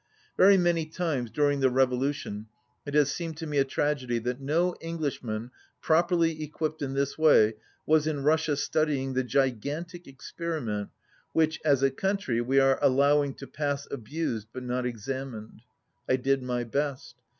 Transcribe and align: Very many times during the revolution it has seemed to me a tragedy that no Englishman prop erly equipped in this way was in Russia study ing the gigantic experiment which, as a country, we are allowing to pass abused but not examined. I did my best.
Very 0.35 0.57
many 0.57 0.87
times 0.87 1.29
during 1.29 1.59
the 1.59 1.69
revolution 1.69 2.47
it 2.87 2.95
has 2.95 3.11
seemed 3.11 3.37
to 3.37 3.45
me 3.45 3.59
a 3.59 3.63
tragedy 3.63 4.17
that 4.17 4.41
no 4.41 4.75
Englishman 4.81 5.51
prop 5.79 6.09
erly 6.09 6.39
equipped 6.41 6.81
in 6.81 6.95
this 6.95 7.19
way 7.19 7.53
was 7.85 8.07
in 8.07 8.23
Russia 8.23 8.57
study 8.57 8.99
ing 8.99 9.13
the 9.13 9.23
gigantic 9.23 10.07
experiment 10.07 10.89
which, 11.33 11.59
as 11.63 11.83
a 11.83 11.91
country, 11.91 12.41
we 12.41 12.59
are 12.59 12.79
allowing 12.81 13.35
to 13.35 13.45
pass 13.45 13.87
abused 13.91 14.47
but 14.51 14.63
not 14.63 14.87
examined. 14.87 15.61
I 16.09 16.15
did 16.15 16.41
my 16.41 16.63
best. 16.63 17.17